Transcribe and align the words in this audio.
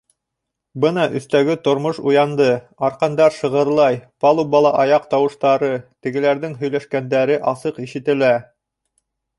Бына 0.85 1.03
өҫтәге 1.19 1.55
тормош 1.67 1.99
уянды, 2.11 2.47
арҡандар 2.89 3.35
шығырлай, 3.37 4.01
палубала 4.25 4.73
аяҡ 4.85 5.07
тауыштары, 5.13 5.71
тегеләрҙең 6.07 6.61
һөйләшкәндәре 6.65 7.39
асыҡ 7.55 7.81
ишетелә. 7.89 8.35